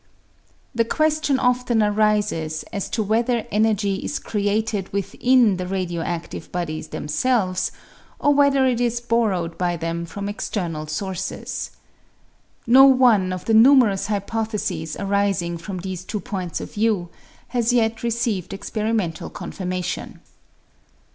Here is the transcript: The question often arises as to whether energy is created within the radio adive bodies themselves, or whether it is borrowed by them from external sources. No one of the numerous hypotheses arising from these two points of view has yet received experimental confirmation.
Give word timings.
The 0.73 0.83
question 0.83 1.37
often 1.37 1.83
arises 1.83 2.63
as 2.73 2.89
to 2.89 3.03
whether 3.03 3.45
energy 3.51 3.97
is 3.97 4.17
created 4.17 4.91
within 4.91 5.57
the 5.57 5.67
radio 5.67 6.01
adive 6.01 6.51
bodies 6.51 6.87
themselves, 6.87 7.71
or 8.17 8.33
whether 8.33 8.65
it 8.65 8.81
is 8.81 8.99
borrowed 8.99 9.59
by 9.59 9.77
them 9.77 10.07
from 10.07 10.27
external 10.27 10.87
sources. 10.87 11.69
No 12.65 12.85
one 12.85 13.31
of 13.31 13.45
the 13.45 13.53
numerous 13.53 14.07
hypotheses 14.07 14.97
arising 14.99 15.59
from 15.59 15.77
these 15.81 16.03
two 16.03 16.19
points 16.19 16.59
of 16.59 16.73
view 16.73 17.09
has 17.49 17.71
yet 17.71 18.01
received 18.01 18.53
experimental 18.53 19.29
confirmation. 19.29 20.19